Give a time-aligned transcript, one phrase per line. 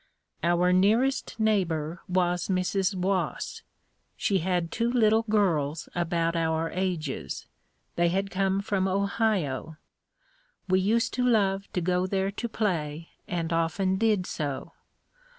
[0.41, 2.95] Our nearest neighbor was Mrs.
[2.95, 3.61] Wass.
[4.17, 7.45] She had two little girls about our ages.
[7.97, 9.77] They had come from Ohio.
[10.67, 14.73] We used to love to go there to play and often did so.